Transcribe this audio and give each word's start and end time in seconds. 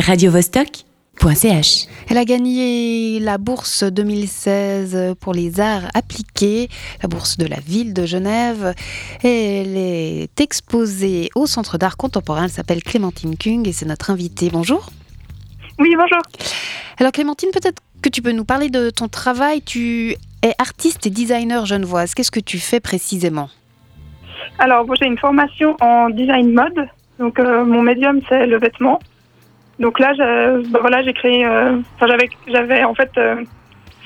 radiovostok.ch. 0.00 1.86
Elle 2.10 2.18
a 2.18 2.24
gagné 2.24 3.20
la 3.20 3.38
bourse 3.38 3.84
2016 3.84 5.14
pour 5.20 5.32
les 5.32 5.60
arts 5.60 5.88
appliqués, 5.94 6.68
la 7.02 7.08
bourse 7.08 7.36
de 7.38 7.46
la 7.46 7.60
ville 7.60 7.94
de 7.94 8.04
Genève. 8.04 8.74
Et 9.22 9.60
elle 9.60 9.76
est 9.76 10.40
exposée 10.40 11.30
au 11.34 11.46
Centre 11.46 11.78
d'art 11.78 11.96
contemporain. 11.96 12.44
Elle 12.44 12.50
s'appelle 12.50 12.82
Clémentine 12.82 13.36
Kung 13.36 13.66
et 13.66 13.72
c'est 13.72 13.86
notre 13.86 14.10
invitée. 14.10 14.50
Bonjour. 14.52 14.90
Oui, 15.78 15.94
bonjour. 15.96 16.20
Alors 16.98 17.12
Clémentine, 17.12 17.50
peut-être 17.52 17.82
que 18.02 18.08
tu 18.08 18.20
peux 18.20 18.32
nous 18.32 18.44
parler 18.44 18.68
de 18.68 18.90
ton 18.90 19.08
travail. 19.08 19.62
Tu 19.62 20.16
es 20.42 20.54
artiste 20.58 21.06
et 21.06 21.10
designer 21.10 21.64
genevoise. 21.66 22.14
Qu'est-ce 22.14 22.30
que 22.30 22.40
tu 22.40 22.58
fais 22.58 22.80
précisément? 22.80 23.48
Alors, 24.58 24.86
j'ai 24.96 25.06
une 25.06 25.18
formation 25.18 25.76
en 25.80 26.10
design 26.10 26.52
mode. 26.52 26.88
Donc, 27.18 27.38
euh, 27.38 27.64
mon 27.64 27.80
médium, 27.80 28.20
c'est 28.28 28.46
le 28.46 28.58
vêtement. 28.58 29.00
Donc 29.78 29.98
là, 29.98 30.12
ben 30.16 30.78
voilà, 30.80 31.02
j'ai 31.02 31.12
créé. 31.12 31.44
Euh, 31.44 31.78
enfin, 31.96 32.06
j'avais, 32.06 32.28
j'avais 32.46 32.84
en 32.84 32.94
fait 32.94 33.10
euh, 33.18 33.36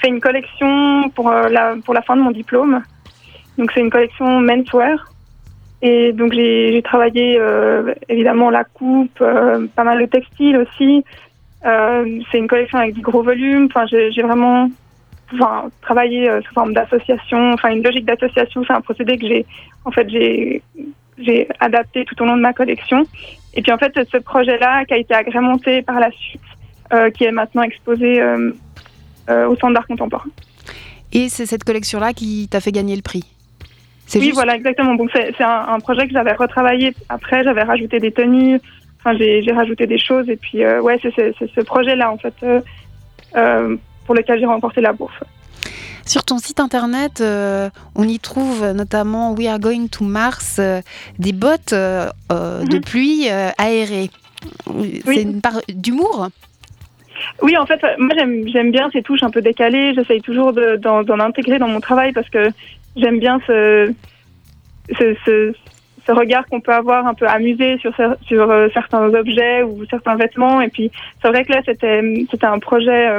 fait 0.01 0.09
une 0.09 0.21
collection 0.21 1.11
pour 1.11 1.31
la 1.31 1.77
pour 1.85 1.95
la 1.95 2.03
fin 2.03 2.17
de 2.17 2.23
mon 2.23 2.31
diplôme. 2.31 2.83
Donc 3.59 3.71
c'est 3.73 3.81
une 3.81 3.91
collection 3.91 4.41
menswear. 4.41 5.13
Et 5.81 6.13
donc 6.13 6.33
j'ai, 6.33 6.81
travaillé 6.85 7.41
évidemment 8.09 8.51
la 8.51 8.65
coupe, 8.65 9.19
pas 9.19 9.85
mal 9.85 10.01
de 10.01 10.07
textile 10.07 10.57
aussi. 10.57 11.05
c'est 11.63 12.39
une 12.39 12.49
collection 12.49 12.79
avec 12.79 12.95
du 12.95 13.01
gros 13.01 13.23
volume. 13.23 13.67
Enfin, 13.67 13.87
j'ai, 13.87 14.11
j'ai 14.11 14.23
vraiment 14.23 14.69
enfin, 15.33 15.69
travaillé 15.81 16.29
sous 16.45 16.55
forme 16.55 16.73
d'association, 16.73 17.53
enfin 17.53 17.71
une 17.71 17.85
logique 17.85 18.07
d'association, 18.07 18.65
c'est 18.67 18.73
un 18.73 18.81
procédé 18.81 19.19
que 19.19 19.27
j'ai 19.29 19.47
en 19.85 19.93
fait 19.93 20.09
j'ai 20.09 20.63
j'ai 21.19 21.49
adapté 21.61 22.05
tout 22.05 22.21
au 22.23 22.27
long 22.27 22.37
de 22.37 22.43
ma 22.43 22.53
collection. 22.53 23.07
Et 23.59 23.61
puis 23.61 23.73
en 23.73 23.77
fait, 23.77 23.93
ce 24.13 24.19
projet-là 24.19 24.85
qui 24.85 24.95
a 24.95 24.99
été 24.99 25.13
agrémenté 25.13 25.83
par 25.83 25.99
la 25.99 26.13
suite, 26.13 26.41
euh, 26.93 27.11
qui 27.11 27.25
est 27.25 27.33
maintenant 27.33 27.63
exposé 27.63 28.21
euh, 28.21 28.53
euh, 29.29 29.49
au 29.49 29.57
Centre 29.57 29.75
d'art 29.75 29.89
contemporain. 29.89 30.31
Et 31.13 31.29
c'est 31.29 31.45
cette 31.45 31.65
collection-là 31.65 32.13
qui 32.13 32.47
t'a 32.49 32.61
fait 32.61 32.71
gagner 32.71 32.95
le 32.95 33.03
prix 33.03 33.25
Oui, 34.15 34.31
voilà, 34.33 34.55
exactement. 34.55 34.95
Donc 34.95 35.11
c'est 35.13 35.43
un, 35.43 35.81
projet 35.81 36.07
que 36.07 36.13
j'avais 36.13 36.35
retravaillé. 36.35 36.95
Après, 37.09 37.43
j'avais 37.43 37.65
rajouté 37.65 37.99
des 37.99 38.13
tenues. 38.13 38.61
Enfin, 39.01 39.19
j'ai 39.19 39.53
rajouté 39.53 39.89
des 39.89 39.99
choses. 39.99 40.29
Et 40.29 40.37
puis, 40.37 40.65
ouais, 40.65 41.01
c'est 41.03 41.35
ce 41.37 41.61
projet-là, 41.63 42.13
en 42.13 42.19
fait, 42.19 42.35
pour 44.07 44.15
lequel 44.15 44.39
j'ai 44.39 44.47
remporté 44.47 44.81
la 44.81 44.93
bourse. 44.93 45.19
Sur 46.09 46.25
ton 46.25 46.39
site 46.39 46.59
internet, 46.59 47.21
euh, 47.21 47.69
on 47.95 48.05
y 48.05 48.19
trouve 48.19 48.65
notamment 48.73 49.35
We 49.35 49.47
are 49.47 49.59
going 49.59 49.89
to 49.89 50.05
Mars, 50.05 50.57
euh, 50.59 50.81
des 51.19 51.35
bottes 51.35 51.75
euh, 51.75 52.09
de 52.31 52.77
mhm. 52.77 52.81
pluie 52.81 53.29
aérées. 53.29 54.09
C'est 55.05 55.21
une 55.21 55.43
part 55.43 55.61
d'humour? 55.69 56.29
Oui, 57.43 57.59
en 57.59 57.67
fait, 57.67 57.79
moi 57.99 58.15
j'aime 58.17 58.71
bien 58.71 58.89
ces 58.91 59.03
touches 59.03 59.23
un 59.23 59.29
peu 59.29 59.43
décalées. 59.43 59.93
J'essaye 59.95 60.23
toujours 60.23 60.55
d'en 60.55 61.21
intégrer 61.21 61.59
dans 61.59 61.69
mon 61.69 61.81
travail 61.81 62.13
parce 62.15 62.31
que 62.31 62.49
j'aime 62.97 63.19
bien 63.19 63.39
ce, 63.47 63.93
ce, 64.97 65.53
regard 66.09 66.47
qu'on 66.47 66.63
peut 66.63 66.73
avoir 66.73 67.07
un 67.07 67.13
peu 67.13 67.27
amusé 67.27 67.77
sur, 67.79 67.93
sur 68.23 68.71
certains 68.73 69.13
objets 69.13 69.63
ou 69.63 69.85
certains 69.91 70.17
vêtements. 70.17 70.63
Et 70.63 70.69
puis, 70.69 70.91
c'est 71.21 71.29
vrai 71.29 71.45
que 71.45 71.53
là, 71.53 71.61
c'était 71.67 72.47
un 72.47 72.59
projet 72.61 73.11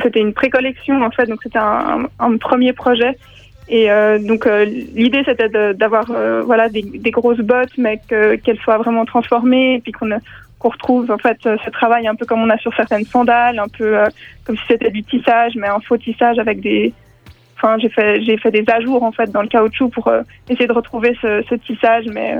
c'était 0.00 0.20
une 0.20 0.32
pré-collection 0.32 1.02
en 1.02 1.10
fait, 1.10 1.26
donc 1.26 1.40
c'était 1.42 1.58
un, 1.58 2.36
premier 2.38 2.72
projet. 2.72 3.16
Et 3.68 3.90
euh, 3.90 4.18
donc 4.18 4.46
euh, 4.46 4.64
l'idée 4.64 5.22
c'était 5.24 5.48
d'avoir 5.74 6.10
euh, 6.10 6.42
voilà 6.42 6.68
des, 6.68 6.82
grosses 7.10 7.38
bottes, 7.38 7.76
mais 7.78 8.00
qu'elles 8.08 8.58
soient 8.62 8.78
vraiment 8.78 9.04
transformées 9.04 9.74
et 9.74 9.80
puis 9.80 9.92
qu'on 9.92 10.10
qu'on 10.58 10.68
retrouve 10.68 11.10
en 11.10 11.18
fait 11.18 11.38
ce 11.42 11.70
travail 11.70 12.06
un 12.06 12.14
peu 12.14 12.24
comme 12.24 12.40
on 12.40 12.50
a 12.50 12.58
sur 12.58 12.74
certaines 12.74 13.04
sandales, 13.04 13.58
un 13.58 13.68
peu 13.68 13.98
comme 14.44 14.56
si 14.56 14.62
c'était 14.68 14.90
du 14.90 15.02
tissage, 15.02 15.54
mais 15.56 15.68
un 15.68 15.80
faux 15.80 15.98
tissage 15.98 16.38
avec 16.38 16.60
des. 16.60 16.92
Enfin, 17.56 17.78
j'ai 17.78 17.88
fait 17.88 18.22
j'ai 18.22 18.36
fait 18.38 18.50
des 18.50 18.64
ajours 18.68 19.02
en 19.02 19.12
fait 19.12 19.30
dans 19.30 19.42
le 19.42 19.48
caoutchouc 19.48 19.90
pour 19.90 20.10
essayer 20.48 20.66
de 20.66 20.72
retrouver 20.72 21.16
ce, 21.20 21.42
ce 21.48 21.54
tissage, 21.54 22.06
mais 22.12 22.36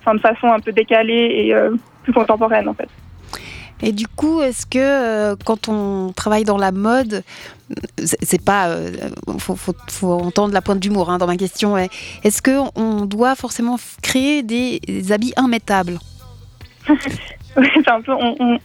enfin 0.00 0.14
de 0.14 0.20
façon 0.20 0.48
un 0.48 0.60
peu 0.60 0.72
décalée 0.72 1.46
et 1.46 1.54
plus 2.02 2.12
contemporaine 2.12 2.68
en 2.68 2.74
fait. 2.74 2.88
Et 3.82 3.92
du 3.92 4.06
coup, 4.06 4.40
est-ce 4.40 4.64
que 4.64 4.78
euh, 4.78 5.36
quand 5.44 5.68
on 5.68 6.12
travaille 6.12 6.44
dans 6.44 6.56
la 6.56 6.70
mode, 6.72 7.22
c'est 8.06 8.44
pas, 8.44 8.68
euh, 8.68 8.90
faut, 9.38 10.12
entendre 10.12 10.54
la 10.54 10.62
pointe 10.62 10.78
d'humour 10.78 11.10
hein, 11.10 11.18
dans 11.18 11.26
ma 11.26 11.36
question. 11.36 11.76
Est-ce 11.76 12.42
que 12.42 12.58
on 12.76 13.06
doit 13.06 13.34
forcément 13.34 13.76
créer 14.02 14.42
des, 14.42 14.80
habits 15.12 15.34
immettables? 15.36 15.98
Un 17.86 18.00
peu, 18.00 18.12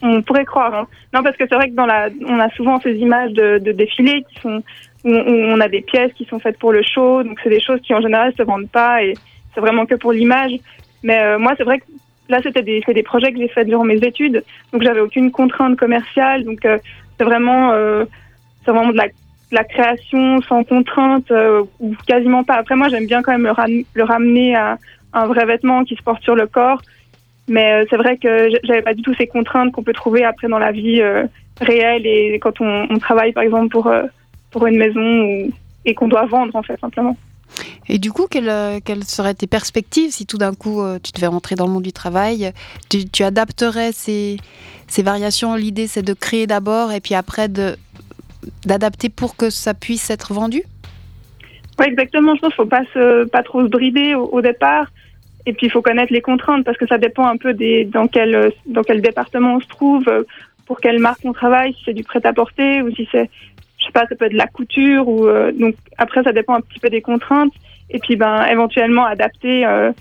on, 0.02 0.22
pourrait 0.22 0.46
croire. 0.46 0.74
Hein. 0.74 0.88
Non, 1.14 1.22
parce 1.22 1.36
que 1.36 1.44
c'est 1.50 1.56
vrai 1.56 1.70
que 1.70 1.76
dans 1.76 1.86
la, 1.86 2.08
on 2.26 2.40
a 2.40 2.50
souvent 2.52 2.80
ces 2.80 2.94
images 2.94 3.34
de, 3.34 3.58
défilés 3.72 4.24
qui 4.30 4.40
sont, 4.40 4.64
où 5.04 5.12
on 5.12 5.60
a 5.60 5.68
des 5.68 5.82
pièces 5.82 6.14
qui 6.14 6.26
sont 6.26 6.40
faites 6.40 6.58
pour 6.58 6.72
le 6.72 6.84
show, 6.84 7.22
donc 7.24 7.38
c'est 7.44 7.50
des 7.50 7.60
choses 7.60 7.82
qui 7.82 7.94
en 7.94 8.02
général 8.02 8.34
se 8.38 8.44
vendent 8.44 8.70
pas 8.70 9.04
et 9.04 9.14
c'est 9.54 9.60
vraiment 9.60 9.86
que 9.86 9.96
pour 9.96 10.14
l'image. 10.14 10.54
Mais 11.04 11.22
euh, 11.22 11.38
moi, 11.38 11.54
c'est 11.58 11.64
vrai 11.64 11.80
que 11.80 11.86
là, 12.30 12.40
c'était 12.44 12.64
des, 12.64 12.82
des 12.88 13.04
projets 13.04 13.32
que 13.32 13.40
j'ai 13.40 13.48
faits 13.48 13.68
durant 13.68 13.84
mes 13.84 13.98
études, 13.98 14.44
donc 14.72 14.84
j'avais 14.84 15.00
aucune 15.00 15.32
contrainte 15.32 15.78
commerciale. 15.78 16.44
Donc 16.44 16.66
euh, 16.66 16.78
c'est 17.18 17.24
vraiment, 17.24 17.72
euh, 17.72 18.06
vraiment 18.66 18.90
de 18.92 18.98
la, 18.98 19.08
la, 19.52 19.64
création 19.64 20.42
sans 20.42 20.64
contrainte 20.64 21.32
euh, 21.32 21.64
ou 21.80 21.96
quasiment 22.08 22.44
pas. 22.44 22.56
Après, 22.56 22.76
moi, 22.76 22.90
j'aime 22.90 23.08
bien 23.08 23.22
quand 23.22 23.32
même 23.32 23.44
le, 23.48 23.86
le, 23.94 24.04
ramener 24.04 24.56
à 24.56 24.78
un 25.14 25.26
vrai 25.28 25.46
vêtement 25.46 25.84
qui 25.84 25.96
se 25.96 26.04
porte 26.04 26.24
sur 26.24 26.36
le 26.36 26.48
corps. 26.48 26.82
Mais 27.50 27.86
c'est 27.90 27.96
vrai 27.96 28.18
que 28.18 28.50
j'avais 28.64 28.82
pas 28.82 28.94
du 28.94 29.02
tout 29.02 29.14
ces 29.14 29.28
contraintes 29.28 29.72
qu'on 29.72 29.84
peut 29.84 29.94
trouver 29.94 30.26
après 30.26 30.50
dans 30.50 30.60
la 30.60 30.74
vie 30.74 31.02
réelle 31.62 32.06
et 32.06 32.38
quand 32.40 32.60
on, 32.60 32.88
on, 32.90 32.98
travaille, 33.00 33.32
par 33.32 33.44
exemple, 33.44 33.70
pour 33.70 33.90
pour 34.52 34.68
une 34.68 34.78
maison 34.78 35.00
ou, 35.02 35.52
et 35.86 35.94
qu'on 35.94 36.10
doit 36.10 36.26
vendre 36.26 36.54
en 36.58 36.62
fait 36.62 36.78
simplement. 36.80 37.16
Et 37.90 38.00
du 38.00 38.12
coup, 38.12 38.28
quelles, 38.30 38.50
euh, 38.50 38.80
seraient 39.02 39.34
tes 39.34 39.48
perspectives 39.48 40.12
si 40.12 40.26
tout 40.26 40.38
d'un 40.38 40.54
coup 40.54 40.82
euh, 40.82 41.00
tu 41.02 41.12
devais 41.14 41.28
rentrer 41.28 41.56
dans 41.56 41.68
le 41.68 41.72
monde 41.72 41.84
du 41.84 41.94
travail 41.94 42.52
Tu, 42.90 43.24
adapterais 43.24 43.92
ces, 43.92 44.38
variations 45.00 45.56
L'idée, 45.56 45.88
c'est 45.88 46.04
de 46.04 46.14
créer 46.14 46.48
d'abord 46.48 46.92
et 46.92 47.00
puis 47.00 47.16
après 47.16 47.48
d'adapter 47.48 49.10
pour 49.10 49.36
que 49.36 49.50
ça 49.50 49.74
puisse 49.74 50.10
être 50.10 50.34
vendu? 50.34 50.64
Oui, 51.80 51.86
exactement. 51.88 52.36
Je 52.36 52.42
pense 52.42 52.54
qu'il 52.54 52.64
ne 52.64 52.68
faut 52.68 52.70
pas, 52.70 52.84
se, 52.94 53.26
pas 53.26 53.44
trop 53.44 53.64
se 53.64 53.70
brider 53.70 54.16
au, 54.16 54.42
départ. 54.42 54.88
Et 55.46 55.54
puis, 55.54 55.68
il 55.68 55.70
faut 55.70 55.82
connaître 55.82 56.12
les 56.12 56.22
contraintes 56.22 56.66
parce 56.66 56.78
que 56.78 56.88
ça 56.88 56.98
dépend 56.98 57.28
un 57.28 57.38
peu 57.38 57.54
des, 57.54 57.86
dans, 57.86 58.08
quel, 58.08 58.52
dans 58.66 58.82
quel 58.82 59.02
département 59.02 59.56
on 59.56 59.60
se 59.62 59.68
trouve, 59.68 60.06
pour 60.66 60.82
quelle 60.82 61.00
marque 61.00 61.22
on 61.24 61.34
travaille, 61.34 61.74
si 61.74 61.84
c'est 61.86 61.94
du 61.94 62.04
prêt-à-porter 62.04 62.82
ou 62.82 62.94
si 62.94 63.08
c'est 63.12 63.30
je 63.78 63.86
sais 63.86 63.92
pas, 63.92 64.08
ça 64.08 64.16
peut 64.16 64.26
être 64.26 64.32
de 64.32 64.38
la 64.38 64.48
couture 64.48 65.08
ou 65.08 65.28
euh, 65.28 65.52
donc 65.52 65.76
après 65.98 66.24
ça 66.24 66.32
dépend 66.32 66.56
un 66.56 66.62
petit 66.62 66.80
peu 66.80 66.90
des 66.90 67.02
contraintes 67.02 67.54
et 67.90 68.00
puis 68.00 68.16
ben 68.16 68.46
éventuellement 68.46 69.06
adapter 69.06 69.66
euh, 69.66 69.92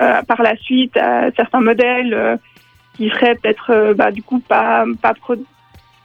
euh, 0.00 0.22
par 0.22 0.42
la 0.42 0.56
suite 0.56 0.96
à 0.96 1.30
certains 1.32 1.60
modèles 1.60 2.38
qui 2.94 3.08
seraient 3.10 3.36
peut-être 3.36 3.94
bah, 3.94 4.10
du 4.10 4.22
coup 4.22 4.40
pas 4.40 4.84
pas 5.00 5.14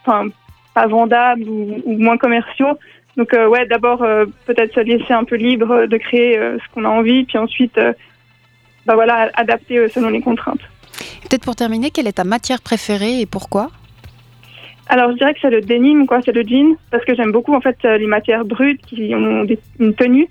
enfin 0.06 0.30
pas 0.74 0.88
vendables 0.88 1.44
ou, 1.48 1.98
moins 1.98 2.18
commerciaux. 2.18 2.78
Donc 3.18 3.34
ouais, 3.34 3.66
d'abord 3.66 4.06
peut-être 4.46 4.76
se 4.76 4.80
laisser 4.80 5.12
un 5.12 5.24
peu 5.24 5.36
libre 5.36 5.88
de 5.88 5.98
créer 5.98 6.36
ce 6.36 6.74
qu'on 6.74 6.86
a 6.86 6.90
envie, 6.90 7.26
puis 7.26 7.38
ensuite 7.38 7.80
bah 8.86 8.94
voilà 8.96 9.32
adapter 9.36 9.88
selon 9.90 10.10
les 10.10 10.22
contraintes. 10.22 10.62
Peut-être 11.24 11.44
pour 11.44 11.56
terminer, 11.56 11.92
quelle 11.92 12.08
est 12.08 12.14
ta 12.14 12.24
matière 12.24 12.62
préférée 12.62 13.22
et 13.22 13.26
pourquoi? 13.26 13.70
Alors, 14.90 15.12
je 15.12 15.18
dirais 15.18 15.34
que 15.34 15.40
c'est 15.42 15.50
le 15.50 15.62
denim, 15.62 16.06
quoi, 16.06 16.22
c'est 16.24 16.32
le 16.32 16.44
jean, 16.44 16.78
parce 16.92 17.04
que 17.04 17.14
j'aime 17.14 17.32
beaucoup 17.32 17.54
en 17.54 17.62
fait 17.62 17.78
euh, 17.84 17.98
les 17.98 18.08
matières 18.08 18.46
brutes 18.46 18.82
qui 18.86 19.14
ont 19.14 19.46
une 19.80 19.94
tenue. 19.94 20.30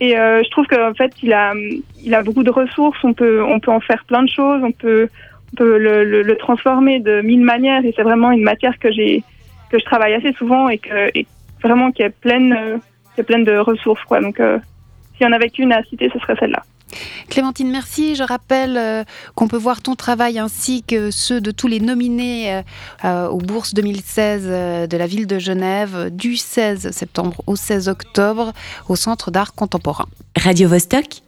Et 0.00 0.18
euh, 0.18 0.42
je 0.44 0.50
trouve 0.50 0.66
qu'en 0.66 0.94
fait, 0.94 1.12
il 1.22 1.32
a, 1.32 1.54
il 2.02 2.14
a 2.14 2.22
beaucoup 2.22 2.42
de 2.42 2.50
ressources. 2.50 2.98
On 3.02 3.14
peut, 3.14 3.42
on 3.42 3.60
peut 3.60 3.70
en 3.70 3.80
faire 3.80 4.04
plein 4.04 4.22
de 4.22 4.28
choses. 4.28 4.62
On 4.62 4.72
peut, 4.72 5.08
on 5.52 5.56
peut 5.56 5.78
le, 5.78 6.22
le, 6.22 6.36
transformer 6.36 7.00
de 7.00 7.22
mille 7.22 7.42
manières. 7.42 7.84
Et 7.84 7.92
c'est 7.96 8.02
vraiment 8.02 8.30
une 8.30 8.42
matière 8.42 8.78
que 8.78 8.92
j'ai, 8.92 9.22
que 9.70 9.78
je 9.78 9.84
travaille 9.84 10.14
assez 10.14 10.32
souvent 10.34 10.68
et 10.68 10.78
que, 10.78 11.10
et 11.14 11.26
vraiment 11.62 11.92
qui 11.92 12.02
est 12.02 12.10
pleine, 12.10 12.52
euh, 12.52 12.78
qui 13.14 13.22
est 13.22 13.24
pleine 13.24 13.44
de 13.44 13.56
ressources, 13.56 14.02
quoi. 14.04 14.20
Donc, 14.20 14.40
euh, 14.40 14.58
s'il 15.16 15.26
y 15.26 15.28
en 15.28 15.32
avait 15.32 15.48
qu'une 15.50 15.72
à 15.72 15.82
citer, 15.84 16.10
ce 16.12 16.18
serait 16.18 16.36
celle-là. 16.38 16.62
Clémentine, 17.28 17.70
merci. 17.70 18.14
Je 18.14 18.22
rappelle 18.22 18.76
euh, 18.76 19.04
qu'on 19.34 19.48
peut 19.48 19.56
voir 19.56 19.82
ton 19.82 19.94
travail 19.94 20.38
ainsi 20.38 20.82
que 20.82 21.10
ceux 21.10 21.40
de 21.40 21.50
tous 21.50 21.66
les 21.66 21.80
nominés 21.80 22.52
euh, 22.52 22.62
euh, 23.04 23.28
aux 23.28 23.38
bourses 23.38 23.74
2016 23.74 24.88
de 24.88 24.96
la 24.96 25.06
ville 25.06 25.26
de 25.26 25.38
Genève 25.38 26.10
du 26.10 26.36
16 26.36 26.90
septembre 26.90 27.42
au 27.46 27.56
16 27.56 27.88
octobre 27.88 28.52
au 28.88 28.96
Centre 28.96 29.30
d'art 29.30 29.54
contemporain. 29.54 30.06
Radio 30.36 30.68
-Vostok 30.68 31.22